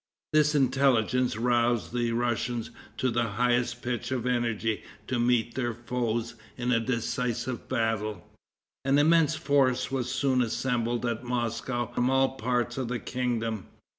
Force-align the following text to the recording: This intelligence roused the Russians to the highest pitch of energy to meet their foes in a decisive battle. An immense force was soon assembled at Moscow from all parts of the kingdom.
This 0.33 0.55
intelligence 0.55 1.37
roused 1.37 1.93
the 1.93 2.11
Russians 2.13 2.71
to 2.97 3.11
the 3.11 3.21
highest 3.37 3.83
pitch 3.83 4.09
of 4.11 4.25
energy 4.25 4.81
to 5.05 5.19
meet 5.19 5.53
their 5.53 5.75
foes 5.75 6.33
in 6.57 6.71
a 6.71 6.79
decisive 6.79 7.69
battle. 7.69 8.27
An 8.83 8.97
immense 8.97 9.35
force 9.35 9.91
was 9.91 10.11
soon 10.11 10.41
assembled 10.41 11.05
at 11.05 11.23
Moscow 11.23 11.85
from 11.85 12.09
all 12.09 12.29
parts 12.29 12.79
of 12.79 12.87
the 12.87 12.97
kingdom. 12.97 13.67